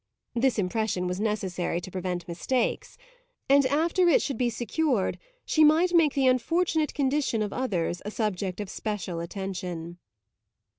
[0.33, 2.97] This impression was necessary to prevent mistakes,
[3.47, 8.09] and after it should be secured she might make the unfortunate condition of others a
[8.09, 9.99] subject of special attention.